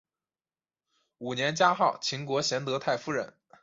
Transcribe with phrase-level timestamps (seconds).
[1.19, 3.35] 五年加号秦国贤德太夫人。